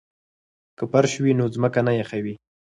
که 0.77 0.83
فرش 0.91 1.13
وي 1.23 1.31
نو 1.39 1.45
ځمکه 1.55 1.81
نه 1.87 1.93
یخوي. 2.01 2.35